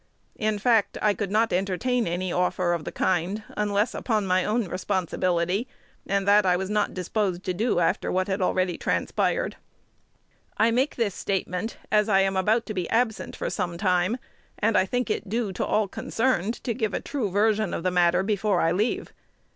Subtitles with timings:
[0.39, 4.67] In fact, I could not entertain any offer of the kind, unless upon my own
[4.67, 5.67] responsibility;
[6.07, 9.57] and that I was not disposed to do after what had already transpired.
[10.57, 14.17] I make this statement, as I am about to be absent for some time,
[14.57, 17.91] and I think it due to all concerned to give a true version of the
[17.91, 19.13] matter before I leave.